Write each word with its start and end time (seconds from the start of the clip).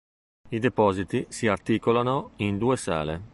I 0.49 0.57
depositi 0.57 1.27
si 1.29 1.45
articolano 1.45 2.31
in 2.37 2.57
due 2.57 2.75
sale. 2.75 3.29